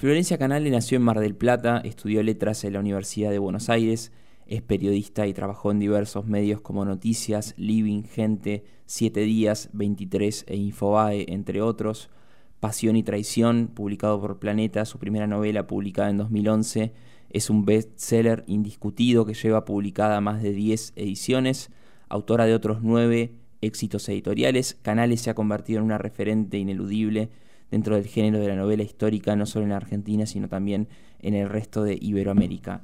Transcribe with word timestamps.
Florencia 0.00 0.38
Canale 0.38 0.70
nació 0.70 0.96
en 0.96 1.02
Mar 1.02 1.20
del 1.20 1.34
Plata, 1.36 1.82
estudió 1.84 2.22
letras 2.22 2.64
en 2.64 2.72
la 2.72 2.80
Universidad 2.80 3.30
de 3.30 3.38
Buenos 3.38 3.68
Aires, 3.68 4.12
es 4.46 4.62
periodista 4.62 5.26
y 5.26 5.34
trabajó 5.34 5.72
en 5.72 5.78
diversos 5.78 6.24
medios 6.24 6.62
como 6.62 6.86
Noticias, 6.86 7.52
Living, 7.58 8.04
Gente, 8.04 8.64
Siete 8.86 9.20
Días, 9.20 9.68
23 9.74 10.46
e 10.48 10.56
Infobae, 10.56 11.26
entre 11.28 11.60
otros. 11.60 12.08
Pasión 12.60 12.96
y 12.96 13.02
Traición, 13.02 13.68
publicado 13.74 14.18
por 14.22 14.38
Planeta, 14.38 14.86
su 14.86 14.98
primera 14.98 15.26
novela 15.26 15.66
publicada 15.66 16.08
en 16.08 16.16
2011, 16.16 16.94
es 17.28 17.50
un 17.50 17.66
bestseller 17.66 18.44
indiscutido 18.46 19.26
que 19.26 19.34
lleva 19.34 19.66
publicada 19.66 20.22
más 20.22 20.42
de 20.42 20.54
10 20.54 20.94
ediciones. 20.96 21.68
Autora 22.08 22.46
de 22.46 22.54
otros 22.54 22.78
nueve 22.80 23.34
éxitos 23.60 24.08
editoriales, 24.08 24.78
Canales 24.80 25.20
se 25.20 25.28
ha 25.28 25.34
convertido 25.34 25.80
en 25.80 25.84
una 25.84 25.98
referente 25.98 26.56
ineludible 26.56 27.28
dentro 27.70 27.94
del 27.94 28.06
género 28.06 28.38
de 28.38 28.48
la 28.48 28.56
novela 28.56 28.82
histórica, 28.82 29.36
no 29.36 29.46
solo 29.46 29.66
en 29.66 29.72
Argentina, 29.72 30.26
sino 30.26 30.48
también 30.48 30.88
en 31.20 31.34
el 31.34 31.48
resto 31.48 31.82
de 31.82 31.98
Iberoamérica. 32.00 32.82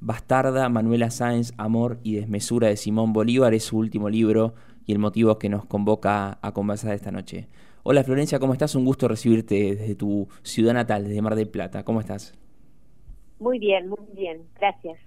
Bastarda, 0.00 0.68
Manuela 0.68 1.10
Sáenz, 1.10 1.52
Amor 1.58 2.00
y 2.02 2.14
Desmesura 2.14 2.68
de 2.68 2.76
Simón 2.76 3.12
Bolívar 3.12 3.54
es 3.54 3.64
su 3.64 3.78
último 3.78 4.10
libro 4.10 4.54
y 4.84 4.92
el 4.92 4.98
motivo 4.98 5.38
que 5.38 5.48
nos 5.48 5.64
convoca 5.64 6.38
a 6.42 6.52
conversar 6.52 6.94
esta 6.94 7.12
noche. 7.12 7.46
Hola 7.84 8.02
Florencia, 8.02 8.38
¿cómo 8.38 8.52
estás? 8.52 8.74
Un 8.74 8.84
gusto 8.84 9.06
recibirte 9.06 9.76
desde 9.76 9.94
tu 9.94 10.28
ciudad 10.42 10.74
natal, 10.74 11.04
desde 11.04 11.22
Mar 11.22 11.36
del 11.36 11.48
Plata. 11.48 11.84
¿Cómo 11.84 12.00
estás? 12.00 12.34
Muy 13.38 13.58
bien, 13.58 13.88
muy 13.88 13.98
bien, 14.14 14.42
gracias. 14.58 14.98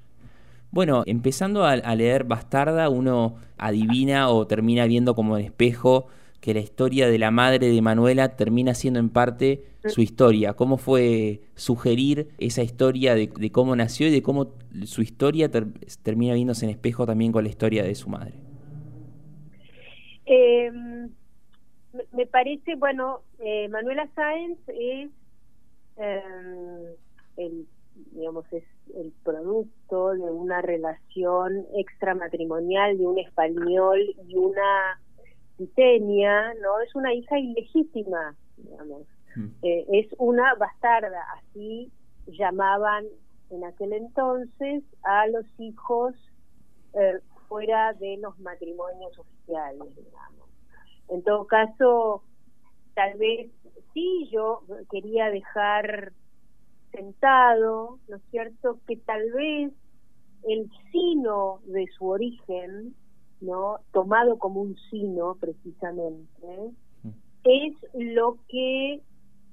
Bueno, 0.72 1.04
empezando 1.06 1.64
a, 1.64 1.72
a 1.72 1.96
leer 1.96 2.26
Bastarda, 2.26 2.90
uno 2.90 3.36
adivina 3.58 4.30
o 4.30 4.46
termina 4.48 4.86
viendo 4.86 5.16
como 5.16 5.38
en 5.38 5.46
espejo 5.46 6.08
que 6.46 6.54
la 6.54 6.60
historia 6.60 7.10
de 7.10 7.18
la 7.18 7.32
madre 7.32 7.72
de 7.72 7.82
Manuela 7.82 8.36
termina 8.36 8.76
siendo 8.76 9.00
en 9.00 9.10
parte 9.10 9.64
su 9.84 10.02
historia. 10.02 10.54
¿Cómo 10.54 10.78
fue 10.78 11.42
sugerir 11.56 12.28
esa 12.38 12.62
historia 12.62 13.16
de, 13.16 13.32
cómo 13.52 13.76
nació 13.76 14.10
y 14.10 14.12
de 14.12 14.22
cómo 14.22 14.54
su 14.84 15.02
historia 15.02 15.50
termina 15.50 16.36
viéndose 16.36 16.66
en 16.66 16.70
espejo 16.70 17.08
también 17.08 17.32
con 17.32 17.46
la 17.46 17.50
historia 17.50 17.82
de 17.82 17.96
su 17.96 18.10
madre? 18.12 18.36
Em, 20.28 21.10
me 22.12 22.28
parece, 22.28 22.76
bueno, 22.76 23.22
eh, 23.40 23.68
Manuela 23.70 24.08
Sáenz 24.14 24.60
es 24.68 25.10
em, 25.98 26.96
el, 27.38 27.66
digamos, 28.12 28.46
es 28.54 28.66
el 28.96 29.12
producto 29.24 30.12
de 30.12 30.30
una 30.30 30.62
relación 30.62 31.66
extramatrimonial 31.76 33.00
de 33.00 33.08
un 33.08 33.18
español 33.18 34.00
y 34.28 34.36
una 34.36 35.00
¿no? 35.58 36.82
Es 36.82 36.96
una 36.96 37.14
hija 37.14 37.40
ilegítima, 37.40 38.36
digamos. 38.58 39.08
Mm. 39.36 39.48
Eh, 39.62 39.86
es 39.94 40.08
una 40.18 40.56
bastarda, 40.56 41.22
así 41.38 41.92
llamaban 42.28 43.06
en 43.50 43.64
aquel 43.64 43.94
entonces 43.94 44.84
a 45.04 45.28
los 45.28 45.46
hijos 45.60 46.14
eh, 46.94 47.20
fuera 47.48 47.94
de 47.94 48.18
los 48.18 48.38
matrimonios 48.40 49.18
oficiales, 49.18 49.96
digamos. 49.96 50.50
En 51.10 51.24
todo 51.24 51.46
caso, 51.46 52.24
tal 52.96 53.18
vez 53.18 53.52
sí 53.94 54.28
yo 54.32 54.64
quería 54.90 55.30
dejar 55.30 56.14
sentado, 56.92 58.00
¿no 58.08 58.18
es 58.18 58.24
cierto?, 58.32 58.80
que 58.88 58.98
tal 58.98 59.32
vez 59.32 59.74
el 60.48 60.70
sino 60.92 61.60
de 61.66 61.86
su 61.98 62.08
origen 62.08 62.96
¿no? 63.42 63.80
tomado 63.92 64.38
como 64.38 64.62
un 64.62 64.76
sino 64.90 65.36
precisamente, 65.36 66.72
mm. 67.04 67.10
es 67.44 67.74
lo 67.94 68.38
que 68.48 69.02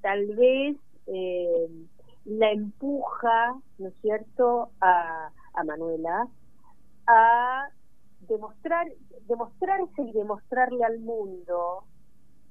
tal 0.01 0.25
vez 0.35 0.77
eh, 1.07 1.67
la 2.25 2.51
empuja, 2.51 3.55
¿no 3.77 3.87
es 3.87 3.93
cierto?, 4.01 4.69
a, 4.81 5.29
a 5.53 5.63
Manuela 5.63 6.27
a 7.07 7.67
demostrar, 8.27 8.87
demostrarse 9.27 10.01
y 10.01 10.11
demostrarle 10.13 10.83
al 10.83 10.99
mundo, 10.99 11.83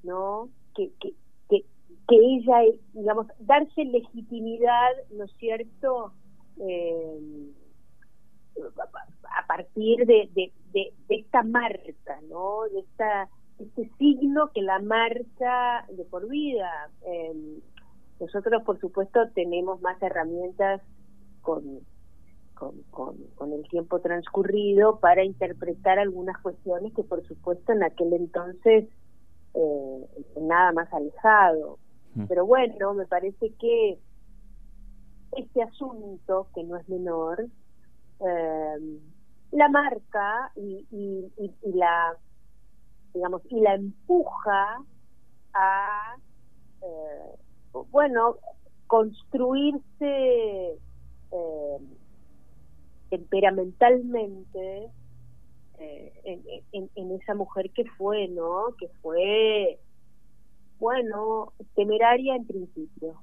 ¿no?, 0.03 0.48
que, 0.75 0.92
que, 1.00 1.15
que, 1.48 1.65
que 2.09 2.16
ella, 2.16 2.59
digamos, 2.92 3.26
darse 3.38 3.84
legitimidad, 3.84 4.91
¿no 5.10 5.25
es 5.25 5.32
cierto?, 5.38 6.12
eh, 6.59 7.53
a 9.38 9.46
partir 9.46 10.06
de, 10.06 10.30
de, 10.34 10.52
de, 10.72 10.92
esta 11.08 11.42
marca, 11.42 12.20
¿no? 12.28 12.62
De 12.72 12.80
esta, 12.80 13.28
este 13.58 13.90
signo 13.98 14.50
que 14.52 14.62
la 14.62 14.78
marca 14.78 15.86
de 15.90 16.04
por 16.04 16.28
vida. 16.28 16.91
Em, 17.04 17.60
nosotros, 18.20 18.62
por 18.64 18.78
supuesto, 18.80 19.20
tenemos 19.34 19.80
más 19.80 20.00
herramientas 20.02 20.80
con, 21.41 21.80
con, 22.54 22.74
con, 23.34 23.52
el 23.52 23.68
tiempo 23.68 24.00
transcurrido 24.00 25.00
para 25.00 25.24
interpretar 25.24 25.98
algunas 25.98 26.41
cuestiones 26.41 26.92
que, 26.94 27.02
por 27.02 27.26
supuesto, 27.26 27.72
en 27.72 27.82
aquel 27.82 28.12
entonces 28.12 28.88
eh, 29.54 30.06
nada 30.41 30.72
más 30.72 30.92
alejado. 30.92 31.78
Mm. 32.14 32.26
Pero 32.26 32.46
bueno, 32.46 32.94
me 32.94 33.06
parece 33.06 33.52
que 33.54 33.98
este 35.36 35.62
asunto, 35.62 36.46
que 36.54 36.62
no 36.62 36.76
es 36.76 36.88
menor, 36.88 37.46
eh, 38.27 39.00
la 39.53 39.69
marca 39.69 40.50
y, 40.56 40.87
la 41.62 42.16
digamos 43.15 43.43
y 43.50 43.60
la 43.60 43.75
empuja 43.75 44.83
a 45.53 46.16
eh, 46.83 47.83
bueno 47.91 48.37
construirse 48.87 50.78
eh, 51.31 51.78
temperamentalmente 53.10 54.91
eh, 55.78 56.62
en, 56.72 57.10
esa 57.12 57.34
mujer 57.34 57.71
que 57.71 57.84
fue 57.99 58.28
no 58.28 58.75
que 58.78 58.89
fue 59.03 59.78
bueno 60.78 61.53
temeraria 61.75 62.34
en 62.34 62.47
principio. 62.47 63.21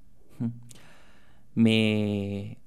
Me 1.56 2.59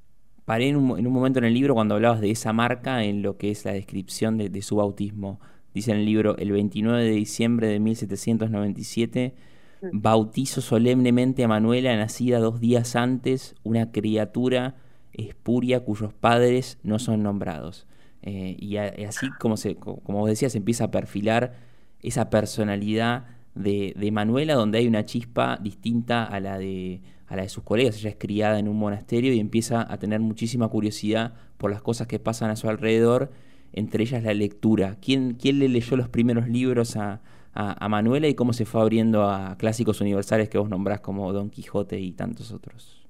paré 0.45 0.69
en 0.69 0.77
un, 0.77 1.13
momento 1.13 1.39
en 1.39 1.45
el 1.45 1.55
libro 1.55 1.75
cuando 1.75 1.95
hablabas 1.95 2.21
de 2.21 2.31
esa 2.31 2.53
marca 2.53 3.05
en 3.05 3.23
lo 3.23 3.37
que 3.37 3.51
es 3.51 3.65
la 3.65 3.73
descripción 3.73 4.39
de, 4.39 4.63
su 4.63 4.77
bautismo. 4.77 5.41
Dice 5.75 5.93
en 5.93 5.99
el 5.99 6.07
libro, 6.07 6.37
el 6.39 6.53
29 6.53 7.05
de 7.05 7.11
diciembre 7.11 7.67
de 7.69 7.81
1797, 7.81 9.35
mm. 9.81 9.87
bautizo 9.93 10.61
solemnemente 10.61 11.45
a 11.45 11.49
Manuela, 11.49 11.97
nacida 11.97 12.39
dos 12.39 12.61
días 12.61 12.97
antes, 12.97 13.55
una 13.63 13.91
criatura 13.93 14.75
espuria 15.13 15.81
cuyos 15.81 16.13
padres 16.13 16.79
no 16.83 16.99
son 16.99 17.23
nombrados. 17.23 17.87
Eh, 18.23 18.57
y, 18.59 18.77
así 18.77 19.29
como, 19.41 19.57
se, 19.57 19.77
como 19.77 20.19
vos 20.19 20.29
decías, 20.29 20.55
empieza 20.55 20.85
a 20.85 20.91
perfilar 20.91 21.55
esa 22.03 22.31
personalidad 22.31 23.27
de, 23.55 23.95
de 23.97 24.11
Manuela, 24.11 24.55
donde 24.55 24.79
hay 24.79 24.87
una 24.87 25.05
chispa 25.05 25.59
distinta 25.61 26.25
a 26.25 26.41
la 26.41 26.59
de 26.59 27.03
a 27.33 27.37
la 27.37 27.43
de 27.43 27.49
sus 27.49 27.65
colegas. 27.65 27.97
Ella 27.97 28.11
es 28.11 28.17
criada 28.17 28.59
en 28.59 28.69
un 28.69 28.79
monasterio 28.79 29.33
y 29.33 29.41
empieza 29.41 29.91
a 29.91 29.99
tener 29.99 30.21
muchísima 30.21 30.69
curiosidad 30.69 31.33
por 31.57 31.71
las 31.71 31.81
cosas 31.81 32.07
que 32.07 32.19
pasan 32.19 32.51
a 32.51 32.57
su 32.57 32.69
alrededor, 32.69 33.31
entre 33.73 34.03
ellas 34.03 34.23
la 34.23 34.35
lectura. 34.35 34.97
¿Quién, 35.01 35.35
quién 35.41 35.59
le 35.59 35.71
leyó 35.71 35.97
los 35.97 36.11
primeros 36.11 36.47
libros 36.47 36.95
a, 36.97 37.23
a, 37.55 37.89
Manuela 37.89 38.29
y 38.29 38.35
cómo 38.35 38.53
se 38.53 38.67
fue 38.67 38.83
abriendo 38.83 39.25
a 39.25 39.57
clásicos 39.57 40.01
universales 40.03 40.51
que 40.51 40.59
vos 40.59 40.69
nombrás 40.69 41.01
como 41.01 41.33
Don 41.33 41.49
Quijote 41.49 41.99
y 42.01 42.13
tantos 42.13 42.53
otros? 42.53 43.09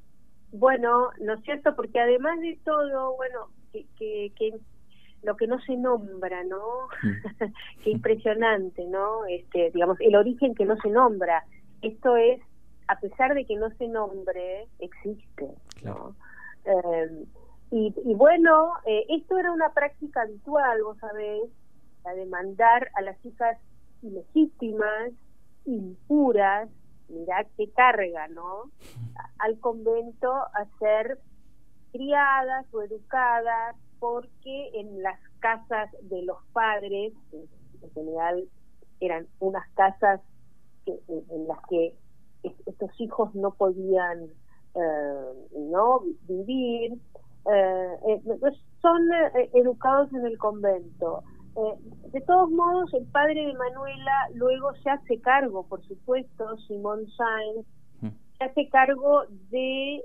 Bueno, 0.52 1.10
¿no 1.20 1.34
es 1.34 1.42
cierto? 1.42 1.74
Porque 1.74 1.98
además 1.98 2.40
de 2.40 2.58
todo, 2.64 3.16
bueno, 3.16 3.48
que, 3.72 4.32
que, 4.36 4.54
lo 5.22 5.36
que 5.36 5.46
no 5.46 5.60
se 5.60 5.76
nombra, 5.76 6.44
¿no? 6.44 6.88
Mm. 7.02 7.52
Qué 7.84 7.90
impresionante, 7.90 8.84
¿no? 8.86 9.24
Este, 9.26 9.70
digamos, 9.72 10.00
el 10.00 10.16
origen 10.16 10.54
que 10.54 10.64
no 10.64 10.76
se 10.78 10.90
nombra. 10.90 11.44
Esto 11.80 12.16
es 12.16 12.40
a 12.88 13.00
pesar 13.00 13.34
de 13.34 13.44
que 13.46 13.56
no 13.56 13.70
se 13.70 13.88
nombre, 13.88 14.68
existe. 14.78 15.50
Eh, 16.64 17.24
y, 17.70 18.14
bueno, 18.14 18.74
eh, 18.84 19.06
esto 19.08 19.38
era 19.38 19.50
una 19.50 19.72
práctica 19.72 20.22
habitual, 20.22 20.82
vos 20.82 20.98
sabés, 20.98 21.48
la 22.04 22.12
de 22.14 22.26
mandar 22.26 22.90
a 22.94 23.00
las 23.00 23.24
hijas 23.24 23.56
ilegítimas, 24.02 25.12
impuras, 25.64 26.68
mirá 27.08 27.46
qué 27.56 27.70
carga, 27.70 28.28
¿no? 28.28 28.70
Al 29.38 29.58
convento 29.58 30.30
a 30.30 30.66
ser 30.78 31.18
criadas 31.92 32.66
o 32.72 32.82
educadas, 32.82 33.76
porque 34.02 34.70
en 34.74 35.00
las 35.00 35.16
casas 35.38 35.88
de 36.02 36.24
los 36.24 36.38
padres, 36.52 37.12
en 37.32 37.90
general 37.94 38.48
eran 38.98 39.28
unas 39.38 39.62
casas 39.74 40.20
en 40.86 41.46
las 41.46 41.58
que 41.70 41.94
estos 42.66 42.90
hijos 43.00 43.32
no 43.36 43.52
podían 43.52 44.24
eh, 44.74 45.48
no 45.56 46.00
vivir. 46.26 46.94
Eh, 47.48 47.96
eh, 48.08 48.20
son 48.80 49.08
educados 49.54 50.12
en 50.14 50.26
el 50.26 50.36
convento. 50.36 51.22
De 52.12 52.20
todos 52.22 52.50
modos 52.50 52.92
el 52.94 53.06
padre 53.06 53.46
de 53.46 53.54
Manuela 53.54 54.30
luego 54.34 54.74
se 54.82 54.90
hace 54.90 55.20
cargo 55.20 55.64
por 55.68 55.86
supuesto 55.86 56.56
Simón 56.66 57.06
Sainz 57.10 57.66
mm. 58.00 58.08
se 58.38 58.44
hace 58.44 58.68
cargo 58.70 59.24
de 59.50 60.02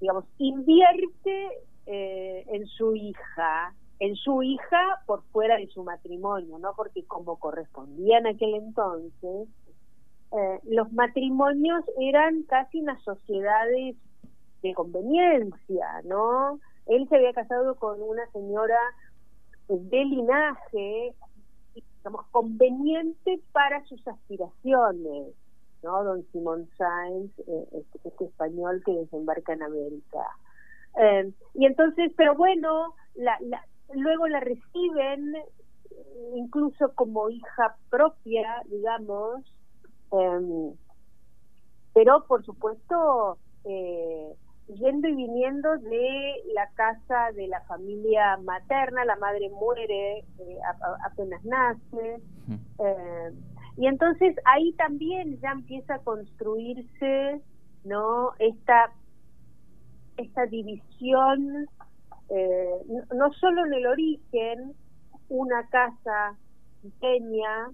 digamos, 0.00 0.24
invierte 0.38 1.46
eh, 1.46 1.69
en 2.60 2.66
su 2.66 2.94
hija, 2.94 3.74
en 3.98 4.14
su 4.16 4.42
hija 4.42 5.02
por 5.06 5.22
fuera 5.32 5.56
de 5.56 5.68
su 5.68 5.82
matrimonio, 5.82 6.58
¿no? 6.58 6.74
Porque 6.76 7.04
como 7.04 7.38
correspondía 7.38 8.18
en 8.18 8.26
aquel 8.26 8.54
entonces, 8.54 9.48
eh, 10.32 10.60
los 10.64 10.92
matrimonios 10.92 11.84
eran 11.98 12.44
casi 12.44 12.80
unas 12.80 13.02
sociedades 13.02 13.96
de 14.62 14.74
conveniencia, 14.74 15.86
¿no? 16.04 16.60
Él 16.86 17.08
se 17.08 17.16
había 17.16 17.32
casado 17.32 17.74
con 17.76 18.00
una 18.00 18.30
señora 18.32 18.78
de 19.68 20.04
linaje, 20.04 21.14
digamos, 21.74 22.26
conveniente 22.30 23.40
para 23.52 23.84
sus 23.84 24.06
aspiraciones, 24.06 25.34
¿no? 25.82 26.04
Don 26.04 26.24
Simón 26.32 26.68
Sáenz, 26.76 27.32
eh, 27.40 27.68
este, 27.72 28.08
este, 28.08 28.24
español 28.26 28.82
que 28.84 28.92
desembarca 28.92 29.52
en 29.52 29.62
América. 29.62 30.26
Eh, 30.98 31.32
y 31.54 31.66
entonces, 31.66 32.12
pero 32.16 32.34
bueno, 32.34 32.94
la, 33.14 33.38
luego 33.94 34.28
la 34.28 34.40
reciben 34.40 35.34
incluso 36.34 36.92
como 36.94 37.30
hija 37.30 37.76
propia, 37.88 38.62
digamos, 38.66 39.44
eh, 40.12 40.72
pero 41.94 42.24
por 42.26 42.44
supuesto 42.44 43.38
eh, 43.64 44.34
yendo 44.68 45.08
y 45.08 45.14
viniendo 45.14 45.76
de 45.78 46.34
la 46.54 46.68
casa 46.74 47.32
de 47.34 47.48
la 47.48 47.60
familia 47.62 48.36
materna, 48.38 49.04
la 49.04 49.16
madre 49.16 49.50
muere 49.50 50.18
eh, 50.18 50.58
apenas 51.04 51.44
nace, 51.44 52.22
eh, 52.78 53.32
y 53.76 53.86
entonces 53.86 54.36
ahí 54.44 54.72
también 54.74 55.40
ya 55.40 55.50
empieza 55.50 55.96
a 55.96 55.98
construirse 56.00 57.40
no 57.84 58.32
esta 58.38 58.92
esta 60.20 60.46
división 60.46 61.68
eh, 62.28 62.70
no 63.14 63.32
solo 63.32 63.66
en 63.66 63.74
el 63.74 63.86
origen 63.86 64.74
una 65.28 65.66
casa 65.68 66.36
pequeña 66.82 67.70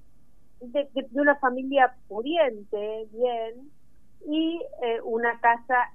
de, 0.61 0.89
de, 0.95 1.07
una 1.21 1.37
familia 1.37 1.95
pudiente 2.09 3.07
bien 3.13 3.71
y 4.27 4.61
una 5.05 5.39
casa 5.41 5.91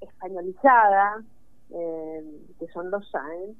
españolizada, 0.00 1.22
eh, 1.70 2.24
que 2.58 2.66
son 2.68 2.90
los 2.90 3.08
Sainz, 3.10 3.56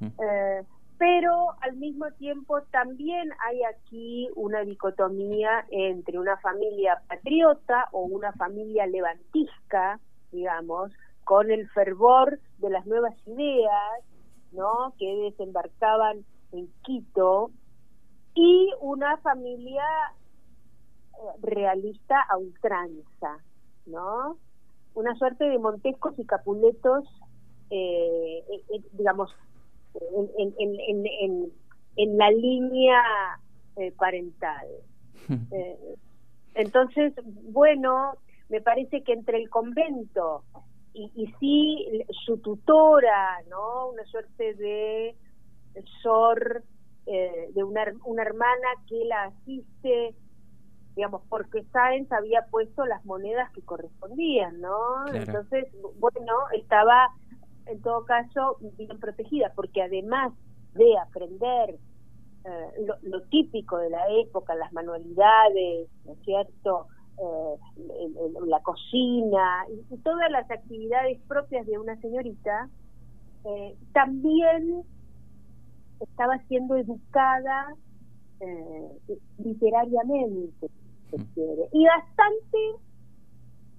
eh, 0.00 0.62
pero 0.98 1.54
al 1.60 1.76
mismo 1.76 2.10
tiempo 2.12 2.62
también 2.70 3.30
hay 3.46 3.62
aquí 3.64 4.28
una 4.36 4.60
dicotomía 4.60 5.66
entre 5.70 6.18
una 6.18 6.36
familia 6.38 7.02
patriota 7.08 7.88
o 7.92 8.02
una 8.02 8.32
familia 8.32 8.86
levantisca, 8.86 9.98
digamos, 10.30 10.92
con 11.24 11.50
el 11.50 11.68
fervor 11.70 12.38
de 12.58 12.70
las 12.70 12.86
nuevas 12.86 13.14
ideas, 13.26 14.04
¿no? 14.52 14.94
Que 14.98 15.14
desembarcaban 15.30 16.24
en 16.52 16.68
Quito 16.82 17.50
y 18.34 18.70
una 18.80 19.16
familia 19.18 19.84
eh, 21.12 21.38
realista 21.42 22.20
a 22.28 22.36
ultranza, 22.36 23.38
¿no? 23.86 24.38
una 24.94 25.14
suerte 25.16 25.44
de 25.44 25.58
Montescos 25.58 26.18
y 26.18 26.24
Capuletos, 26.24 27.04
eh, 27.70 28.42
digamos, 28.92 29.30
en, 30.38 30.54
en, 30.58 30.76
en, 30.88 31.52
en, 31.96 32.18
la 32.18 32.30
línea 32.30 33.02
eh, 33.76 33.92
parental. 33.92 34.66
Eh, 35.52 35.78
entonces, 36.54 37.14
bueno, 37.24 38.12
me 38.50 38.60
parece 38.60 39.02
que 39.02 39.14
entre 39.14 39.38
el 39.38 39.48
convento 39.48 40.44
y, 40.94 41.12
y 41.14 41.26
sí 41.38 42.04
su 42.24 42.38
tutora, 42.38 43.42
¿no? 43.50 43.90
Una 43.90 44.04
suerte 44.04 44.54
de 44.54 45.16
sor, 46.02 46.64
de 47.06 47.64
una, 47.64 47.84
una 48.04 48.22
hermana 48.22 48.68
que 48.88 49.04
la 49.04 49.24
asiste 49.24 50.14
digamos, 50.94 51.22
porque 51.28 51.64
Sáenz 51.72 52.10
había 52.12 52.46
puesto 52.50 52.86
las 52.86 53.04
monedas 53.04 53.50
que 53.52 53.62
correspondían, 53.62 54.60
¿no? 54.60 55.06
Entonces, 55.12 55.66
bueno, 55.98 56.32
estaba 56.52 57.08
en 57.66 57.80
todo 57.82 58.04
caso 58.04 58.58
bien 58.60 58.98
protegida, 59.00 59.52
porque 59.56 59.82
además 59.82 60.32
de 60.74 60.96
aprender 60.98 61.78
eh, 62.44 62.86
lo, 63.02 63.22
típico 63.22 63.78
de 63.78 63.90
la 63.90 64.04
época, 64.20 64.54
las 64.54 64.72
manualidades, 64.72 65.88
¿no 66.04 66.12
es 66.12 66.18
cierto? 66.24 66.86
Eh, 67.16 67.56
la 68.46 68.60
cocina 68.62 69.66
y, 69.90 69.96
todas 69.98 70.30
las 70.30 70.50
actividades 70.50 71.20
propias 71.28 71.66
de 71.66 71.78
una 71.78 71.96
señorita, 72.00 72.68
eh, 73.44 73.76
también 73.92 74.82
estaba 76.00 76.38
siendo 76.48 76.76
educada 76.76 77.74
literariamente 79.38 80.68
y 81.72 81.84
bastante, 81.84 82.58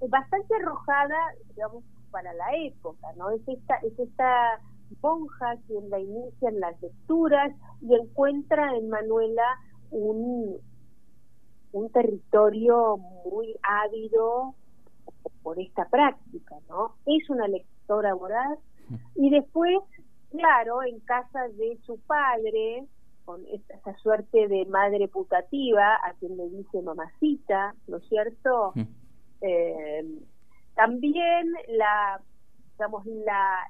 bastante 0.08 0.56
arrojada, 0.56 1.16
digamos, 1.50 1.84
para 2.12 2.34
la 2.34 2.56
época, 2.56 3.08
¿no? 3.18 3.32
Es 3.32 3.42
esta, 3.48 3.76
es 3.78 3.98
esta 4.00 4.62
monja 5.02 5.58
quien 5.68 5.90
la 5.90 6.00
inicia 6.00 6.50
en 6.50 6.60
las 6.60 6.82
lecturas 6.82 7.54
y 7.82 7.94
encuentra 7.96 8.76
en 8.78 8.90
Manuela 8.90 9.44
un, 9.92 10.58
un 11.75 11.89
territorio 11.89 12.95
muy 13.25 13.54
ávido 13.62 14.56
por 15.44 15.60
esta 15.60 15.83
práctica, 15.89 16.56
¿no? 16.69 16.95
Es 17.06 17.30
una 17.30 17.50
lectora 17.50 18.13
voraz 18.13 18.57
y 19.16 19.30
después, 19.30 19.80
claro, 20.31 20.83
en 20.83 21.01
casa 21.01 21.50
de 21.50 21.77
su 21.86 22.00
padre, 22.00 22.86
con 23.25 23.44
esa 23.48 23.98
suerte 23.98 24.48
de 24.48 24.66
madre 24.68 25.10
putativa 25.10 25.95
a 25.95 26.13
quien 26.19 26.38
le 26.38 26.48
dice 26.48 26.81
mamacita, 26.81 27.75
¿no 27.88 27.98
es 27.98 28.07
cierto? 28.07 28.72
Mm. 28.75 28.83
Eh, 29.42 30.06
también 30.75 31.54
la, 31.68 32.22
digamos, 32.72 33.06
la, 33.06 33.69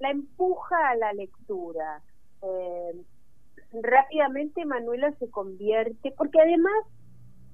la 0.00 0.10
empuja 0.10 0.88
a 0.88 0.96
la 0.96 1.12
lectura. 1.12 2.02
Eh, 2.42 3.04
rápidamente 3.80 4.64
Manuela 4.64 5.12
se 5.18 5.30
convierte, 5.30 6.12
porque 6.16 6.40
además, 6.40 6.84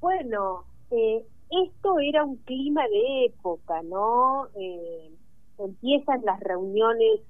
bueno, 0.00 0.64
eh, 0.90 1.24
esto 1.50 1.98
era 1.98 2.24
un 2.24 2.36
clima 2.38 2.86
de 2.88 3.26
época, 3.26 3.82
¿no? 3.82 4.48
empiezan 5.58 6.24
las 6.24 6.40
reuniones 6.40 7.20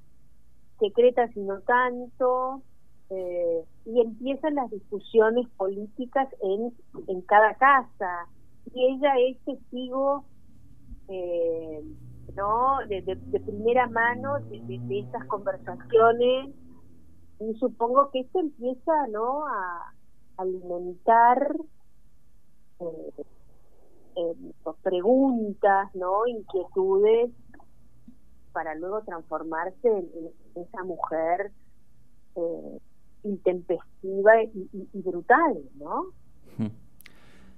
secretas 0.79 1.37
y 1.37 1.41
no 1.41 1.61
tanto, 1.61 2.63
eh, 3.11 3.65
y 3.87 4.01
empiezan 4.01 4.55
las 4.55 4.71
discusiones 4.71 5.49
políticas 5.57 6.29
en, 6.43 6.73
en 7.09 7.21
cada 7.23 7.55
casa. 7.55 8.29
Y 8.73 8.95
ella 8.95 9.15
es 9.19 9.39
testigo 9.45 10.25
eh, 11.09 11.83
¿no? 12.37 12.79
De, 12.89 13.03
de, 13.03 13.41
primera 13.41 13.89
mano 13.89 14.39
de, 14.49 14.61
de, 14.61 15.01
estas 15.01 15.27
conversaciones 15.27 16.55
y 17.41 17.55
supongo 17.59 18.11
que 18.13 18.21
esto 18.21 18.39
empieza 18.39 19.09
¿no? 19.09 19.45
a 19.47 19.93
alimentar 20.37 21.57
eh, 22.81 23.23
eh 24.17 24.35
preguntas, 24.83 25.95
¿no? 25.95 26.27
inquietudes 26.27 27.31
para 28.53 28.75
luego 28.75 29.03
transformarse 29.03 29.89
en, 29.89 30.09
esa 30.57 30.83
mujer 30.85 31.53
eh, 32.37 32.79
intempestiva 33.25 34.43
y, 34.43 35.01
brutal, 35.01 35.59
¿no? 35.79 36.07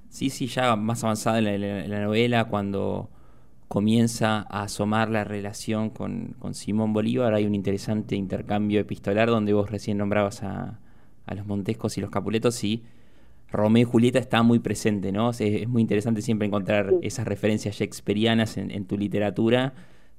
Sí, 0.09 0.29
sí, 0.29 0.47
ya 0.47 0.77
más 0.77 1.03
avanzada 1.05 1.39
en 1.39 1.91
la, 1.91 2.01
novela, 2.03 2.49
cuando 2.49 3.09
comienza 3.69 4.45
a 4.51 4.65
asomar 4.65 5.09
la 5.09 5.25
relación 5.25 5.89
con, 5.89 6.37
Simón 6.53 6.93
Bolívar, 6.93 7.33
hay 7.33 7.47
un 7.47 7.55
interesante 7.55 8.15
intercambio 8.15 8.81
epistolar 8.81 9.31
donde 9.31 9.55
vos 9.55 9.71
recién 9.71 9.97
nombrabas 9.97 10.43
a, 10.43 10.79
los 11.35 11.47
Montescos 11.47 11.97
y 11.97 12.03
los 12.03 12.11
Capuletos 12.11 12.63
y 12.63 12.85
Romeo 13.53 13.83
y 13.83 13.85
Julieta 13.85 14.19
está 14.19 14.43
muy 14.43 14.59
presente, 14.59 15.13
¿no? 15.13 15.31
es, 15.31 15.69
muy 15.69 15.83
interesante 15.83 16.23
siempre 16.23 16.47
encontrar 16.47 16.95
esas 17.03 17.27
referencias 17.27 17.77
shakespearianas 17.77 18.57
en, 18.57 18.85
tu 18.87 18.97
literatura, 18.97 19.75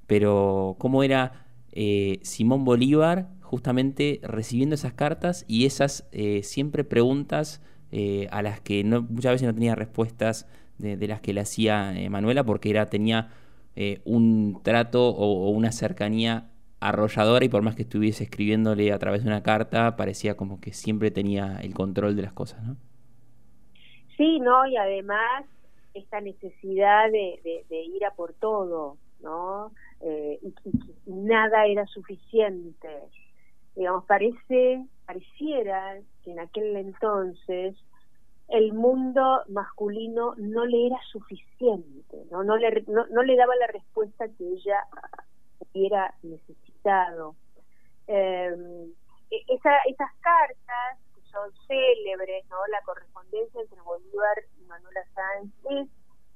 pero 0.06 0.76
¿cómo 0.78 1.02
era 1.02 1.46
eh, 1.72 2.20
Simón 2.22 2.64
Bolívar 2.64 3.28
justamente 3.40 4.20
recibiendo 4.22 4.76
esas 4.76 4.94
cartas 4.94 5.44
y 5.48 5.66
esas 5.66 6.08
eh, 6.12 6.42
siempre 6.44 6.84
preguntas 6.84 7.60
eh, 7.90 8.28
a 8.30 8.42
las 8.42 8.60
que 8.60 8.84
no, 8.84 9.02
muchas 9.02 9.32
veces 9.32 9.46
no 9.46 9.54
tenía 9.54 9.74
respuestas 9.74 10.46
de, 10.78 10.96
las 11.06 11.20
que 11.20 11.32
le 11.32 11.40
hacía 11.40 11.94
Manuela 12.10 12.44
porque 12.44 12.70
era, 12.70 12.90
tenía 12.90 13.30
un 14.04 14.60
trato 14.62 15.08
o, 15.08 15.50
una 15.50 15.72
cercanía 15.72 16.50
arrolladora 16.80 17.44
y 17.44 17.48
por 17.48 17.62
más 17.62 17.74
que 17.74 17.82
estuviese 17.82 18.24
escribiéndole 18.24 18.92
a 18.92 18.98
través 18.98 19.22
de 19.22 19.28
una 19.28 19.42
carta, 19.42 19.96
parecía 19.96 20.36
como 20.36 20.60
que 20.60 20.72
siempre 20.72 21.10
tenía 21.10 21.58
el 21.62 21.74
control 21.74 22.16
de 22.16 22.22
las 22.22 22.32
cosas, 22.32 22.62
¿no? 22.62 22.76
Sí, 24.16 24.40
no, 24.40 24.66
y 24.66 24.76
además 24.76 25.44
esta 25.94 26.20
necesidad 26.20 27.10
de, 27.10 27.64
de 27.68 27.82
ir 27.82 28.04
a 28.04 28.12
por 28.12 28.34
todo, 28.34 28.98
¿no? 29.20 29.72
Eh, 30.00 30.38
y, 30.42 30.54
nada 31.06 31.66
era 31.66 31.86
suficiente. 31.86 32.88
Digamos, 33.74 34.04
parece, 34.04 34.84
pareciera 35.06 35.98
que 36.22 36.32
en 36.32 36.40
aquel 36.40 36.76
entonces 36.76 37.76
el 38.48 38.72
mundo 38.74 39.42
masculino 39.48 40.34
no 40.36 40.66
le 40.66 40.88
era 40.88 40.98
suficiente, 41.10 42.24
no, 42.30 42.44
no, 42.44 42.56
le, 42.58 42.84
no, 42.86 43.22
le 43.22 43.36
daba 43.36 43.56
la 43.56 43.66
respuesta 43.68 44.28
que 44.28 44.44
ella 44.46 44.84
hubiera 45.58 46.14
necesitado. 46.22 47.34
Eh, 48.06 48.54
esa, 49.48 49.78
esas 49.88 50.12
cartas 50.20 50.98
son 51.34 51.52
célebres, 51.66 52.44
¿no? 52.48 52.56
La 52.70 52.80
correspondencia 52.82 53.60
entre 53.60 53.80
Bolívar 53.82 54.38
y 54.58 54.64
Manuela 54.64 55.00
Sáenz 55.14 55.52
es 55.70 55.88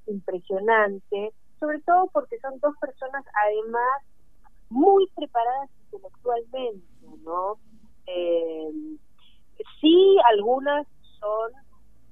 impresionante, 0.07 1.33
sobre 1.59 1.79
todo 1.81 2.07
porque 2.13 2.39
son 2.39 2.59
dos 2.59 2.75
personas 2.77 3.25
además 3.45 4.03
muy 4.69 5.07
preparadas 5.15 5.69
intelectualmente, 5.85 6.85
¿no? 7.23 7.57
Eh, 8.05 8.71
sí, 9.81 10.17
algunas 10.31 10.85
son 11.19 11.51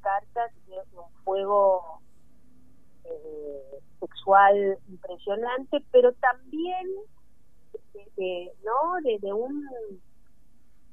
cartas 0.02 0.52
de 0.68 0.78
un 0.98 1.12
fuego 1.24 2.02
eh, 3.04 3.80
sexual 4.00 4.78
impresionante, 4.88 5.84
pero 5.92 6.14
también 6.14 6.88
de, 8.16 8.52
no 8.64 9.20
de, 9.22 9.34
un 9.34 9.64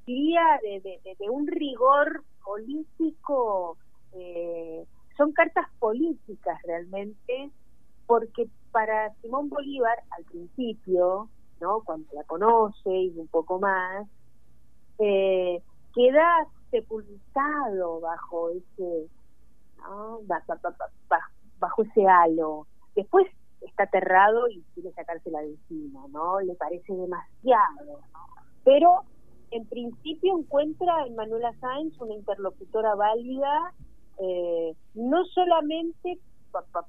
día 0.06 0.42
de, 0.62 0.80
de, 0.80 1.30
un 1.30 1.46
rigor 1.46 2.25
político 2.44 3.76
eh, 4.12 4.84
son 5.16 5.32
cartas 5.32 5.66
políticas 5.78 6.61
realmente 6.64 7.50
porque 8.06 8.49
para 8.70 9.14
Simón 9.23 9.49
Bolívar 9.49 9.99
al 10.11 10.25
principio 10.25 11.28
no 11.61 11.80
cuando 11.84 12.06
la 12.12 12.25
conoce 12.25 12.90
y 12.90 13.18
un 13.18 13.28
poco 13.28 13.58
más 13.58 14.06
eh, 14.99 15.62
queda 15.94 16.46
sepultado 16.70 18.00
bajo 18.00 18.50
ese 18.50 19.08
bajo 21.58 21.82
ese 21.82 22.06
halo. 22.06 22.66
Después 22.94 23.26
está 23.61 23.84
aterrado 23.84 24.49
y 24.49 24.62
quiere 24.75 24.92
sacársela 24.92 25.40
de 25.40 25.50
encima 25.50 26.06
no 26.08 26.40
le 26.40 26.54
parece 26.54 26.92
demasiado 26.92 28.00
pero 28.64 29.04
en 29.54 29.66
principio 29.66 30.37
encuentra 30.37 31.06
en 31.06 31.14
Manuela 31.14 31.52
Sáenz 31.61 31.99
una 32.00 32.14
interlocutora 32.14 32.94
válida 32.96 33.73
eh, 34.18 34.75
no 34.94 35.25
solamente 35.26 36.18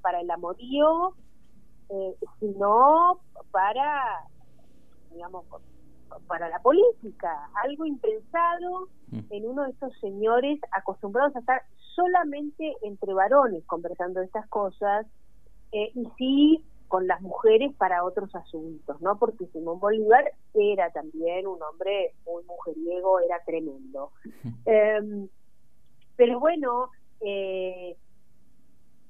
para 0.01 0.22
el 0.22 0.31
amorío 0.31 1.13
eh, 1.89 2.15
sino 2.39 3.19
para 3.51 4.27
digamos 5.12 5.45
para 6.27 6.50
la 6.50 6.60
política, 6.60 7.50
algo 7.63 7.86
impensado 7.86 8.88
mm. 9.12 9.19
en 9.29 9.48
uno 9.48 9.63
de 9.63 9.72
estos 9.72 9.93
señores 10.00 10.60
acostumbrados 10.72 11.36
a 11.36 11.39
estar 11.39 11.62
solamente 11.95 12.75
entre 12.81 13.13
varones 13.13 13.63
conversando 13.65 14.22
de 14.22 14.25
estas 14.25 14.48
cosas 14.48 15.05
eh, 15.72 15.91
y 15.93 16.07
sí 16.17 16.63
con 16.95 17.07
las 17.07 17.19
mujeres 17.19 17.75
para 17.75 18.05
otros 18.05 18.33
asuntos, 18.33 19.01
¿no? 19.01 19.19
Porque 19.19 19.47
Simón 19.47 19.81
Bolívar 19.81 20.31
era 20.53 20.89
también 20.91 21.45
un 21.45 21.61
hombre 21.61 22.13
muy 22.25 22.41
mujeriego, 22.45 23.19
era 23.19 23.43
tremendo. 23.45 24.13
Em, 24.65 25.27
pero 26.15 26.39
bueno, 26.39 26.91
eh, 27.19 27.97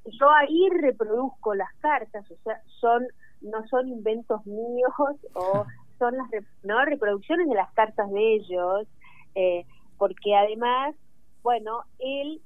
yo 0.05 0.31
ahí 0.31 0.67
reproduzco 0.71 1.53
las 1.53 1.71
cartas, 1.75 2.25
o 2.31 2.35
sea, 2.43 2.59
son 2.81 3.05
no 3.41 3.67
son 3.67 3.87
inventos 3.87 4.43
míos 4.47 4.91
o 5.35 5.65
son 5.99 6.17
las 6.17 6.27
no 6.63 6.83
reproducciones 6.85 7.47
de 7.47 7.53
las 7.53 7.71
cartas 7.73 8.09
de 8.09 8.33
ellos, 8.33 8.87
eh, 9.35 9.63
porque 9.99 10.33
además, 10.33 10.95
bueno, 11.43 11.83
él, 11.99 12.41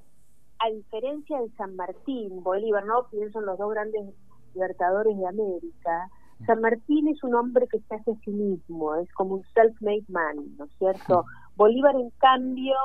a 0.60 0.69
diferencia 0.69 1.39
de 1.39 1.50
San 1.51 1.77
Martín, 1.77 2.43
Bolívar, 2.43 2.86
no 2.86 3.08
pienso 3.10 3.39
en 3.39 3.46
los 3.46 3.58
dos 3.58 3.72
grandes 3.72 4.13
libertadores 4.53 5.18
de 5.18 5.27
América, 5.27 6.10
San 6.46 6.62
Martín 6.62 7.10
es 7.10 7.22
un 7.24 7.36
hombre 7.36 7.68
que 7.68 7.79
se 7.79 7.96
hace 7.96 8.12
a 8.12 8.20
sí 8.24 8.32
mismo, 8.32 8.96
es 8.96 9.12
como 9.13 9.36
un 9.36 9.44
self-made 9.53 10.06
man, 10.08 10.38
¿no 10.58 10.65
es 10.65 10.72
cierto? 10.77 11.25
Bolívar, 11.56 11.96
en 11.96 12.10
cambio, 12.12 12.75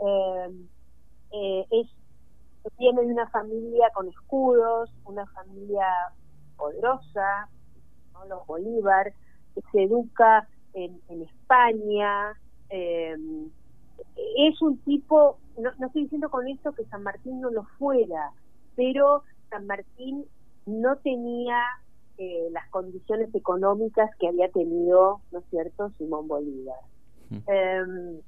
eh, 0.00 0.66
eh, 1.32 1.66
es 1.70 1.88
viene 2.78 3.02
de 3.02 3.12
una 3.12 3.28
familia 3.28 3.90
con 3.94 4.08
escudos, 4.08 4.90
una 5.04 5.26
familia 5.26 5.86
poderosa, 6.56 7.48
¿no? 8.14 8.24
los 8.24 8.46
Bolívar, 8.46 9.12
se 9.70 9.82
educa 9.82 10.48
en, 10.72 10.98
España, 11.08 12.32
eh, 12.70 13.16
es 14.38 14.62
un 14.62 14.78
tipo, 14.78 15.38
no, 15.58 15.70
no 15.78 15.86
estoy 15.86 16.04
diciendo 16.04 16.30
con 16.30 16.48
esto 16.48 16.72
que 16.72 16.84
San 16.86 17.02
Martín 17.02 17.40
no 17.40 17.50
lo 17.50 17.64
fuera, 17.78 18.32
pero 18.74 19.22
San 19.50 19.66
Martín 19.66 20.24
no 20.66 20.96
tenía 20.96 21.60
eh, 22.16 22.48
las 22.52 22.68
condiciones 22.70 23.34
económicas 23.34 24.08
que 24.20 24.28
había 24.28 24.48
tenido, 24.50 25.20
¿no 25.32 25.40
es 25.40 25.44
cierto?, 25.50 25.90
Simón 25.98 26.28
Bolívar. 26.28 26.78
Em, 27.48 28.20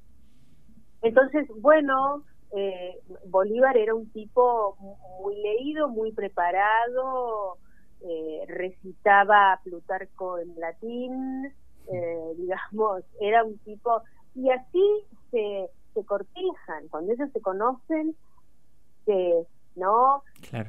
entonces, 1.02 1.46
bueno, 1.60 2.24
eh, 2.56 2.98
Bolívar 3.26 3.76
era 3.76 3.94
un 3.94 4.10
tipo 4.10 4.76
muy 5.22 5.36
leído, 5.40 5.88
muy 5.88 6.10
preparado, 6.10 7.58
eh, 8.00 8.44
recitaba 8.48 9.52
a 9.52 9.60
Plutarco 9.62 10.38
en 10.38 10.58
latín, 10.58 11.52
digamos, 12.36 13.04
era 13.20 13.44
un 13.44 13.56
tipo, 13.58 14.02
y 14.34 14.50
así 14.50 15.04
se, 15.30 15.70
se 15.94 16.04
cortejan, 16.04 16.88
cuando 16.90 17.12
ellos 17.12 17.30
se 17.32 17.40
conocen, 17.40 18.16
se 19.04 19.46
¿no? 19.76 20.22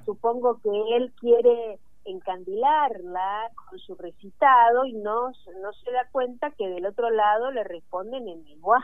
Supongo 0.06 0.60
que 0.62 0.70
él 0.96 1.12
quiere 1.20 1.80
encandilarla 2.06 3.52
con 3.56 3.80
su 3.80 3.96
recitado 3.96 4.86
y 4.86 4.94
no, 4.94 5.30
no 5.30 5.74
se 5.74 5.92
da 5.92 6.08
cuenta 6.12 6.52
que 6.52 6.68
del 6.68 6.86
otro 6.86 7.10
lado 7.10 7.52
le 7.52 7.64
responden 7.64 8.28
en 8.28 8.48
igual, 8.48 8.84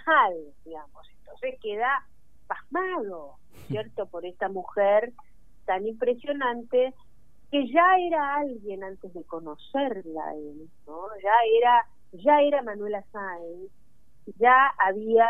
digamos. 0.66 1.08
Entonces 1.20 1.60
queda 1.62 2.06
pasmado, 2.48 3.36
¿cierto? 3.68 4.08
Por 4.08 4.26
esta 4.26 4.50
mujer 4.50 5.14
tan 5.66 5.88
impresionante 5.88 6.94
que 7.50 7.72
ya 7.72 7.98
era 8.00 8.36
alguien 8.36 8.84
antes 8.84 9.14
de 9.14 9.24
conocerla, 9.24 10.34
¿no? 10.88 11.08
Ya 11.22 11.32
era, 11.60 11.88
ya 12.12 12.42
era 12.42 12.62
Manuela 12.62 13.04
Sáenz, 13.12 13.72
ya 14.38 14.74
había 14.86 15.30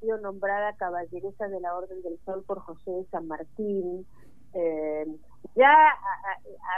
sido 0.00 0.18
nombrada 0.18 0.76
caballeresa 0.76 1.48
de 1.48 1.60
la 1.60 1.74
Orden 1.74 2.02
del 2.02 2.18
Sol 2.24 2.44
por 2.46 2.60
José 2.60 2.90
de 2.90 3.04
San 3.06 3.26
Martín, 3.26 4.06
eh, 4.54 5.06
ya 5.54 5.74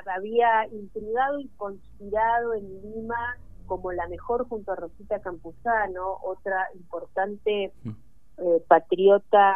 había 0.06 0.66
intrigado 0.72 1.38
y 1.38 1.48
conspirado 1.56 2.54
en 2.54 2.82
Lima 2.82 3.36
como 3.66 3.92
la 3.92 4.08
mejor 4.08 4.48
junto 4.48 4.72
a 4.72 4.76
Rosita 4.76 5.20
Campuzano, 5.20 6.18
otra 6.22 6.68
importante 6.74 7.72
mm. 7.84 7.90
eh, 8.38 8.64
patriota 8.66 9.54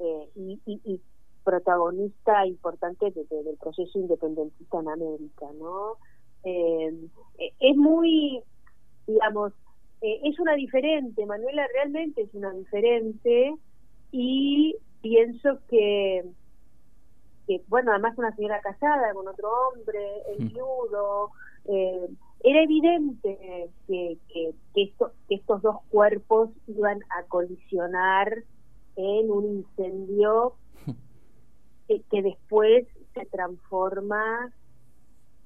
eh, 0.00 0.30
y, 0.34 1.00
protagonista 1.44 2.46
importante 2.46 3.10
del 3.10 3.58
proceso 3.60 3.98
independentista 3.98 4.80
en 4.80 4.88
América, 4.88 5.44
¿no? 5.58 5.98
es 6.42 7.76
muy, 7.76 8.42
digamos, 9.06 9.52
eh, 10.04 10.20
es 10.24 10.38
una 10.38 10.52
diferente, 10.52 11.24
Manuela 11.24 11.66
realmente 11.72 12.20
es 12.20 12.34
una 12.34 12.50
diferente 12.50 13.54
y 14.12 14.76
pienso 15.00 15.60
que, 15.70 16.22
que 17.46 17.62
bueno, 17.68 17.90
además 17.90 18.18
una 18.18 18.36
señora 18.36 18.60
casada 18.60 19.14
con 19.14 19.26
otro 19.28 19.48
hombre, 19.48 19.98
el 20.36 20.44
mm. 20.44 20.48
viudo, 20.48 21.30
eh, 21.64 22.06
era 22.42 22.62
evidente 22.62 23.70
que, 23.86 24.18
que, 24.28 24.54
esto, 24.74 25.12
que 25.26 25.36
estos 25.36 25.62
dos 25.62 25.76
cuerpos 25.88 26.50
iban 26.66 27.00
a 27.08 27.22
colisionar 27.22 28.44
en 28.96 29.30
un 29.30 29.46
incendio 29.46 30.52
que, 31.88 32.02
que 32.10 32.20
después 32.20 32.86
se 33.14 33.24
transforma 33.24 34.52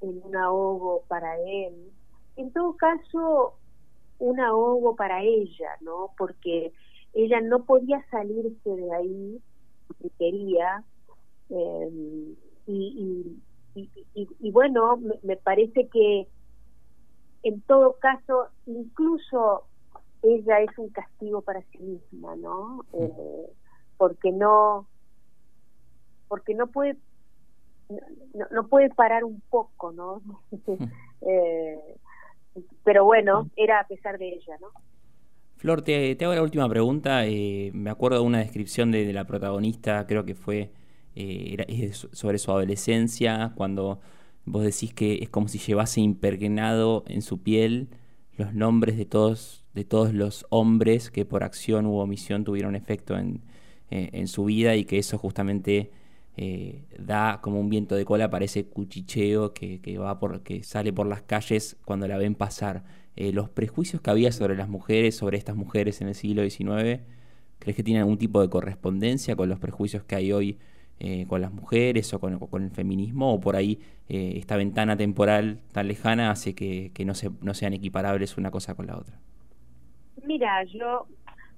en 0.01 0.21
un 0.25 0.35
ahogo 0.35 1.05
para 1.07 1.39
él. 1.39 1.93
En 2.35 2.53
todo 2.53 2.77
caso, 2.77 3.55
un 4.19 4.41
ahogo 4.41 4.97
para 4.97 5.23
ella, 5.23 5.71
¿no? 5.81 6.11
Porque 6.17 6.73
ella 7.15 7.41
no 7.41 7.65
podía 7.65 8.05
salirse 8.11 8.71
de 8.71 8.95
ahí 8.95 9.43
si 10.01 10.11
quería. 10.19 10.85
Eh, 11.51 12.35
y, 12.67 13.41
y, 14.15 14.51
bueno, 14.51 14.99
me, 15.23 15.37
parece 15.37 15.89
que 15.89 16.29
en 17.43 17.61
todo 17.63 17.97
caso, 18.01 18.49
incluso 18.67 19.65
ella 20.23 20.61
es 20.61 20.77
un 20.77 20.91
castigo 20.91 21.43
para 21.43 21.63
sí 21.71 21.79
misma, 21.79 22.37
¿no? 22.37 22.85
Eh, 22.93 23.53
porque 23.97 24.33
no, 24.33 24.87
porque 26.27 26.55
no 26.55 26.67
puede, 26.67 26.97
no, 28.35 28.47
no 28.51 28.67
puede 28.69 28.91
parar 28.91 29.25
un 29.25 29.41
poco, 29.49 29.93
¿no? 29.93 30.21
pero 32.85 33.05
bueno, 33.05 33.51
era 33.57 33.81
a 33.81 33.87
pesar 33.87 34.19
de 34.19 34.29
ella, 34.29 34.57
¿no? 34.61 34.69
Flor, 35.57 35.83
te, 35.83 36.17
hago 36.21 36.35
la 36.35 36.43
última 36.43 36.69
pregunta. 36.69 37.23
me 37.73 37.91
acuerdo 37.91 38.21
de 38.21 38.25
una 38.25 38.39
descripción 38.39 38.93
de, 38.93 39.13
la 39.13 39.25
protagonista, 39.25 40.07
creo 40.07 40.25
que 40.25 40.35
fue 40.35 40.71
sobre 42.13 42.39
su 42.39 42.53
adolescencia, 42.53 43.53
cuando 43.57 44.01
vos 44.45 44.63
decís 44.63 44.95
que 44.95 45.19
es 45.23 45.29
como 45.29 45.49
si 45.49 45.59
llevase 45.59 46.01
impregnado 46.01 47.05
en 47.09 47.23
su 47.23 47.43
piel 47.43 47.89
los 48.39 48.55
nombres 48.55 48.97
de 48.97 49.05
todos, 49.05 49.67
de 49.75 49.85
todos 49.85 50.15
los 50.15 50.47
hombres 50.49 51.11
que 51.11 51.25
por 51.25 51.43
acción 51.43 51.87
u 51.87 51.99
omisión 51.99 52.45
tuvieron 52.45 52.77
efecto 52.77 53.19
en, 53.19 53.43
eh, 53.91 54.27
su 54.27 54.45
vida 54.45 54.77
y 54.77 54.85
que 54.85 54.99
eso 54.99 55.19
justamente 55.19 55.91
eh, 56.41 56.85
da 56.97 57.41
como 57.43 57.59
un 57.59 57.69
viento 57.69 57.97
de 57.97 58.05
cola 58.05 58.31
para 58.31 58.45
ese 58.45 58.65
cuchicheo 58.67 59.53
que, 59.53 59.99
va 59.99 60.21
por, 60.21 60.43
que 60.45 60.63
sale 60.63 60.93
por 60.93 61.09
las 61.09 61.23
calles 61.23 61.77
cuando 61.85 62.07
la 62.07 62.17
ven 62.17 62.37
pasar. 62.37 62.85
Eh, 63.17 63.33
los 63.33 63.51
prejuicios 63.51 64.01
que 64.01 64.11
había 64.11 64.31
sobre 64.31 64.55
las 64.55 64.69
mujeres, 64.69 65.17
sobre 65.17 65.37
estas 65.37 65.57
mujeres 65.57 66.01
en 66.01 66.07
el 66.07 66.15
siglo 66.15 66.49
XIX, 66.49 67.03
¿crees 67.59 67.77
que 67.77 67.83
tienen 67.83 68.03
algún 68.03 68.19
tipo 68.19 68.41
de 68.41 68.49
correspondencia 68.49 69.35
con 69.35 69.49
los 69.49 69.59
prejuicios 69.59 70.05
que 70.05 70.15
hay 70.15 70.31
hoy 70.31 70.59
eh, 71.01 71.27
con 71.29 71.41
las 71.41 71.53
mujeres 71.53 72.15
o 72.15 72.21
con, 72.21 72.63
el 72.63 72.71
feminismo, 72.71 73.35
o 73.35 73.41
por 73.41 73.57
ahí 73.57 73.81
eh, 74.09 74.35
esta 74.37 74.57
ventana 74.57 74.97
temporal 74.97 75.61
tan 75.73 75.89
lejana 75.89 76.31
hace 76.31 76.55
que, 76.55 76.93
no, 77.05 77.15
se, 77.15 77.31
no 77.41 77.55
sean 77.55 77.73
equiparables 77.73 78.37
una 78.37 78.53
cosa 78.53 78.77
con 78.77 78.87
la 78.87 78.97
otra? 78.97 79.19
Mira, 80.25 80.63
yo, 80.65 81.07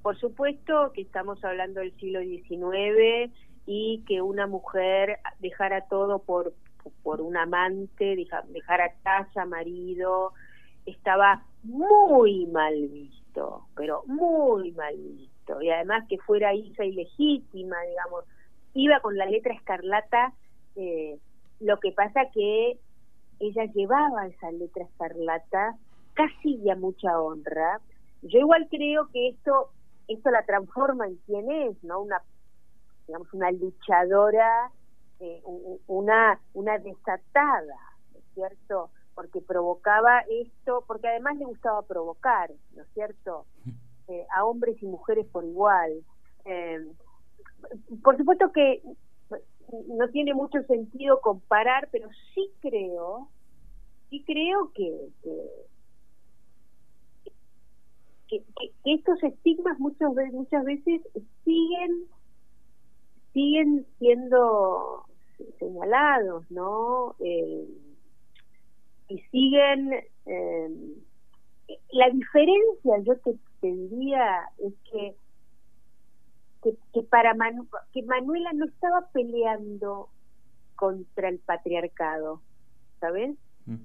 por 0.00 0.18
supuesto 0.18 0.92
que 0.94 1.02
estamos 1.02 1.42
hablando 1.44 1.80
del 1.80 1.92
siglo 1.98 2.20
XIX 2.20 3.30
y 3.72 4.02
que 4.04 4.20
una 4.20 4.48
mujer 4.48 5.20
dejara 5.38 5.82
todo 5.82 6.18
por, 6.18 6.52
por 7.04 7.20
un 7.20 7.36
amante, 7.36 8.16
dejara 8.48 8.94
casa, 9.04 9.44
marido, 9.44 10.32
estaba 10.86 11.44
muy 11.62 12.46
mal 12.46 12.74
visto, 12.88 13.68
pero 13.76 14.02
muy 14.06 14.72
mal 14.72 14.96
visto. 14.96 15.62
Y 15.62 15.70
además 15.70 16.04
que 16.08 16.18
fuera 16.18 16.52
hija 16.52 16.84
ilegítima, 16.84 17.76
digamos, 17.88 18.24
iba 18.74 18.98
con 18.98 19.16
la 19.16 19.26
letra 19.26 19.54
escarlata, 19.54 20.32
eh, 20.74 21.20
lo 21.60 21.78
que 21.78 21.92
pasa 21.92 22.22
que 22.34 22.76
ella 23.38 23.66
llevaba 23.66 24.26
esa 24.26 24.50
letra 24.50 24.82
escarlata 24.82 25.76
casi 26.14 26.68
a 26.68 26.74
mucha 26.74 27.20
honra. 27.20 27.80
Yo 28.22 28.40
igual 28.40 28.66
creo 28.68 29.08
que 29.12 29.28
esto 29.28 29.70
esto 30.08 30.28
la 30.32 30.44
transforma 30.44 31.06
en 31.06 31.16
quien 31.18 31.48
es, 31.52 31.84
¿no? 31.84 32.00
Una 32.00 32.20
digamos 33.10 33.32
una 33.34 33.50
luchadora, 33.50 34.70
eh, 35.18 35.42
una 35.88 36.40
una 36.54 36.78
desatada, 36.78 37.76
¿no 38.12 38.18
es 38.20 38.24
cierto? 38.34 38.90
Porque 39.16 39.40
provocaba 39.40 40.20
esto, 40.30 40.84
porque 40.86 41.08
además 41.08 41.36
le 41.36 41.44
gustaba 41.44 41.82
provocar, 41.82 42.52
¿no 42.76 42.82
es 42.82 42.88
cierto? 42.94 43.46
Eh, 44.06 44.24
a 44.32 44.44
hombres 44.44 44.80
y 44.80 44.86
mujeres 44.86 45.26
por 45.26 45.44
igual. 45.44 46.04
Eh, 46.44 46.86
por 48.00 48.16
supuesto 48.16 48.52
que 48.52 48.80
no 49.88 50.08
tiene 50.10 50.32
mucho 50.32 50.62
sentido 50.62 51.20
comparar, 51.20 51.88
pero 51.90 52.08
sí 52.32 52.48
creo, 52.60 53.28
sí 54.08 54.22
creo 54.24 54.70
que, 54.72 55.08
que, 58.28 58.44
estos 58.84 59.20
estigmas 59.24 59.80
muchas 59.80 60.14
veces, 60.14 60.32
muchas 60.32 60.64
veces 60.64 61.00
siguen 61.44 62.06
siguen 63.32 63.86
siendo 63.98 65.04
señalados, 65.58 66.50
¿no? 66.50 67.14
Eh, 67.20 67.66
y 69.08 69.18
siguen 69.30 69.92
eh, 70.26 70.96
la 71.92 72.10
diferencia, 72.10 72.98
yo 73.02 73.16
te, 73.18 73.36
te 73.60 73.72
diría, 73.72 74.42
es 74.58 74.74
que 74.90 75.16
que, 76.62 77.02
para 77.02 77.34
que 77.92 78.02
Manuela 78.02 78.52
no 78.52 78.66
estaba 78.66 79.08
peleando 79.12 80.08
contra 80.76 81.28
el 81.28 81.38
patriarcado, 81.38 82.40
¿sabes? 83.00 83.36
Mm. 83.66 83.76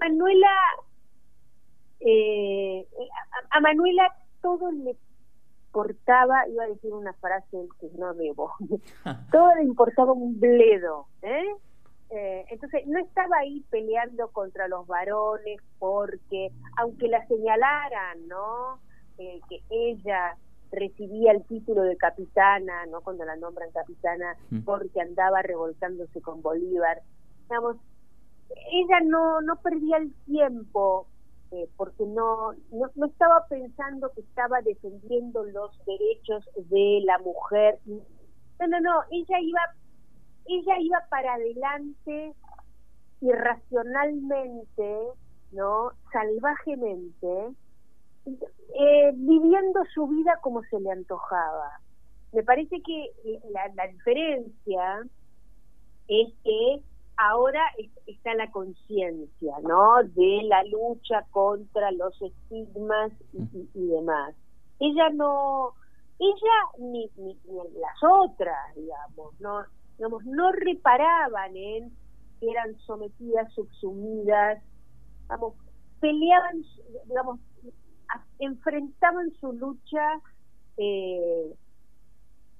Manuela, 0.00 0.52
eh, 2.00 2.86
a, 3.50 3.60
Manuela 3.60 4.12
todo 4.42 4.70
le 4.70 4.96
importaba, 5.76 6.48
iba 6.48 6.64
a 6.64 6.68
decir 6.68 6.92
una 6.92 7.12
frase 7.14 7.68
que 7.80 7.90
no 7.98 8.14
debo, 8.14 8.52
todo 9.30 9.54
le 9.56 9.64
importaba 9.64 10.12
un 10.12 10.40
bledo, 10.40 11.06
¿eh? 11.22 11.54
¿eh? 12.10 12.46
entonces 12.48 12.86
no 12.86 12.98
estaba 12.98 13.36
ahí 13.38 13.62
peleando 13.68 14.28
contra 14.28 14.68
los 14.68 14.86
varones 14.86 15.60
porque 15.78 16.50
aunque 16.78 17.08
la 17.08 17.26
señalaran 17.26 18.26
no 18.26 18.78
eh, 19.18 19.40
que 19.50 19.60
ella 19.68 20.36
recibía 20.72 21.32
el 21.32 21.44
título 21.44 21.82
de 21.82 21.96
capitana, 21.96 22.86
¿no? 22.86 23.00
Cuando 23.02 23.24
la 23.24 23.36
nombran 23.36 23.70
capitana, 23.70 24.36
mm. 24.50 24.60
porque 24.60 25.00
andaba 25.00 25.40
revolcándose 25.40 26.20
con 26.20 26.42
Bolívar. 26.42 27.02
Digamos, 27.42 27.76
ella 28.72 29.00
no, 29.04 29.40
no 29.42 29.56
perdía 29.56 29.98
el 29.98 30.12
tiempo 30.24 31.06
eh, 31.52 31.68
porque 31.76 32.04
no, 32.04 32.52
no, 32.72 32.90
no, 32.94 33.06
estaba 33.06 33.46
pensando 33.48 34.10
que 34.12 34.20
estaba 34.22 34.60
defendiendo 34.62 35.44
los 35.44 35.78
derechos 35.84 36.48
de 36.56 37.02
la 37.04 37.18
mujer. 37.18 37.78
No, 37.86 38.66
no, 38.66 38.80
no, 38.80 39.02
ella 39.10 39.40
iba, 39.40 39.60
ella 40.46 40.78
iba 40.80 40.98
para 41.08 41.34
adelante 41.34 42.34
irracionalmente, 43.20 44.98
¿no? 45.52 45.92
Salvajemente, 46.12 47.54
eh, 48.26 49.12
viviendo 49.14 49.84
su 49.94 50.06
vida 50.08 50.38
como 50.42 50.62
se 50.64 50.80
le 50.80 50.90
antojaba. 50.90 51.80
Me 52.32 52.42
parece 52.42 52.82
que 52.82 53.12
la, 53.50 53.86
diferencia 53.86 55.02
es 56.08 56.34
que 56.42 56.82
ahora 57.16 57.62
está 58.06 58.34
la 58.34 58.50
conciencia, 58.50 59.54
¿no? 59.62 60.02
De 60.02 60.42
la 60.44 60.64
lucha 60.64 61.24
contra 61.30 61.90
los 61.92 62.20
estigmas 62.20 63.12
y, 63.32 63.86
demás. 63.86 64.34
Ella 64.78 65.08
no, 65.10 65.72
ella 66.18 66.56
ni, 66.78 67.10
ni, 67.16 67.38
las 67.80 68.02
otras, 68.02 68.74
digamos, 68.74 69.40
no, 69.40 69.64
digamos, 69.96 70.24
no 70.26 70.52
reparaban 70.52 71.56
en 71.56 71.90
que 72.40 72.50
eran 72.50 72.76
sometidas, 72.80 73.52
subsumidas, 73.54 74.62
digamos, 75.22 75.54
peleaban, 76.00 76.62
digamos, 77.06 77.40
enfrentaban 78.38 79.32
su 79.40 79.52
lucha 79.52 80.20
eh, 80.76 81.54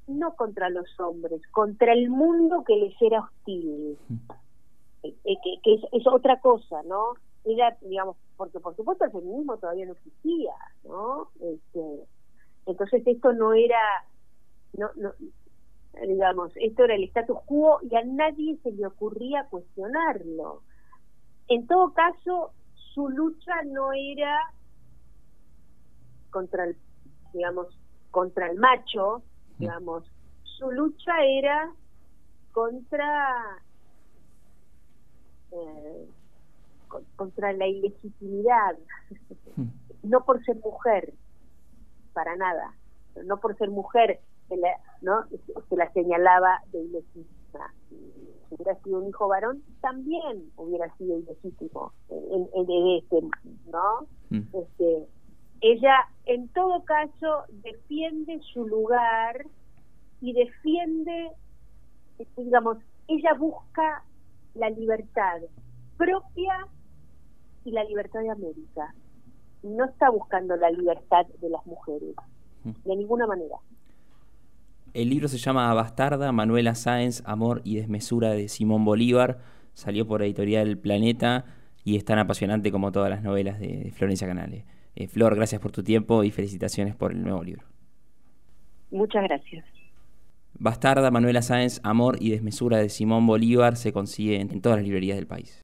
no 0.07 0.35
contra 0.37 0.71
los 0.71 0.88
hombres, 1.01 1.42
contra 1.51 1.92
el 1.92 2.11
mundo 2.11 2.64
que 2.64 2.77
les 2.77 2.95
era 3.03 3.21
hostil, 3.21 3.99
eh, 5.09 5.16
eh, 5.25 5.61
que, 5.62 5.75
es, 5.92 6.07
otra 6.07 6.40
cosa, 6.40 6.83
¿no? 6.85 7.14
Era, 7.45 7.77
digamos, 7.81 8.16
porque 8.37 8.61
por 8.61 8.75
supuesto 8.77 9.05
el 9.05 9.12
feminismo 9.12 9.57
todavía 9.57 9.87
no 9.87 9.92
existía, 9.92 10.53
¿no? 10.85 11.29
Este, 11.40 12.07
entonces 12.66 13.03
esto 13.07 13.33
no 13.33 13.53
era, 13.55 13.81
no, 14.77 14.90
no, 14.97 15.12
digamos, 16.07 16.53
esto 16.57 16.85
era 16.85 16.95
el 16.95 17.05
status 17.05 17.38
quo 17.47 17.79
y 17.83 17.95
a 17.95 18.05
nadie 18.05 18.59
se 18.62 18.73
le 18.73 18.87
ocurría 18.87 19.47
cuestionarlo. 19.49 20.62
En 21.49 21.66
todo 21.66 21.92
caso, 21.92 22.51
su 22.95 23.09
lucha 23.09 23.62
no 23.66 23.92
era 23.92 24.53
contra 26.31 26.64
el, 26.64 26.77
digamos, 27.33 27.69
contra 28.11 28.51
el 28.51 28.59
macho, 28.59 29.23
digamos, 29.59 30.05
su 30.42 30.71
lucha 30.71 31.12
era 31.25 31.73
contra 32.53 33.62
eh, 35.57 36.09
contra 37.16 37.53
la 37.53 37.66
ilegitimidad, 37.66 38.77
no 40.03 40.25
por 40.25 40.45
ser 40.45 40.57
mujer, 40.57 41.12
para 42.12 42.37
nada, 42.37 42.75
no 43.25 43.38
por 43.38 43.57
ser 43.57 43.71
mujer, 43.71 44.21
se 44.49 44.57
la, 44.57 44.69
¿no? 45.03 45.25
se 45.69 45.77
la 45.77 45.92
señalaba 45.92 46.62
de 46.73 46.81
ilegítima. 46.81 47.75
Si 47.88 48.55
hubiera 48.55 48.81
sido 48.83 49.01
un 49.01 49.09
hijo 49.09 49.29
varón, 49.29 49.62
también 49.81 50.51
hubiera 50.57 50.95
sido 50.97 51.19
ilegítimo 51.19 51.92
en, 52.09 52.49
en, 52.55 52.97
este, 52.99 53.21
¿no? 53.71 54.07
Este, 54.31 55.09
ella, 55.61 56.09
en 56.27 56.49
todo 56.49 56.85
caso, 56.85 57.45
defiende 57.62 58.40
su 58.53 58.66
lugar 58.66 59.47
y 60.21 60.33
defiende, 60.33 61.33
digamos, 62.37 62.79
ella 63.09 63.35
busca 63.35 64.05
la 64.57 64.71
libertad 64.71 65.40
propia 65.97 66.66
y 67.64 67.71
la 67.71 67.85
libertad 67.85 68.21
de 68.21 68.31
América. 68.31 68.95
No 69.62 69.85
está 69.85 70.11
buscando 70.11 70.57
la 70.57 70.71
libertad 70.71 71.27
de 71.40 71.49
las 71.51 71.64
mujeres, 71.66 72.14
de 72.64 72.97
ninguna 72.97 73.27
manera. 73.27 73.57
El 74.95 75.11
libro 75.11 75.29
se 75.29 75.38
llama 75.38 75.73
Bastarda, 75.75 76.33
Manuela 76.33 76.75
Sáenz, 76.75 77.23
Amor 77.27 77.61
y 77.64 77.77
Desmesura 77.77 78.31
de 78.31 78.49
Simón 78.49 78.85
Bolívar. 78.85 79.38
Salió 79.75 80.07
por 80.07 80.23
editorial 80.23 80.79
Planeta 80.79 81.45
y 81.85 81.97
es 81.97 82.05
tan 82.05 82.19
apasionante 82.19 82.73
como 82.73 82.92
todas 82.92 83.11
las 83.11 83.23
novelas 83.23 83.59
de, 83.59 83.92
Florencia 83.95 84.27
Canales. 84.27 84.64
Eh, 84.95 85.09
Flor, 85.09 85.37
gracias 85.37 85.61
por 85.61 85.73
tu 85.73 85.83
tiempo 85.83 86.25
y 86.25 86.31
felicitaciones 86.31 86.95
por 86.95 87.12
el 87.12 87.23
nuevo 87.23 87.45
libro. 87.45 87.66
Muchas 88.90 89.25
gracias. 89.25 89.64
Bastarda, 90.59 91.11
Manuela 91.11 91.42
Sáenz, 91.42 91.81
Amor 91.83 92.19
y 92.21 92.31
Desmesura 92.31 92.79
de 92.79 92.88
Simón 92.88 93.27
Bolívar 93.27 93.77
se 93.77 93.92
consigue 93.92 94.40
en 94.40 94.61
todas 94.61 94.79
las 94.79 94.85
librerías 94.85 95.16
del 95.16 95.27
país. 95.27 95.55